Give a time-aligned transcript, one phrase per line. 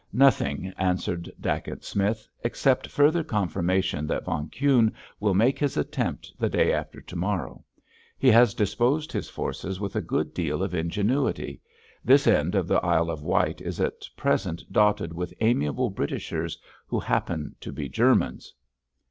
[0.13, 6.49] "Nothing," answered Dacent Smith, "except further confirmation that von Kuhne will make his attempt the
[6.49, 7.63] day after to morrow.
[8.17, 11.61] He has disposed his forces with a good deal of ingenuity.
[12.03, 16.57] This end of the Isle of Wight is at present dotted with amiable Britishers
[16.87, 18.55] who happen to be Germans!"